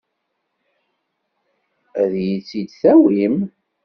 [2.01, 3.37] Ad iyi-t-id-tawim?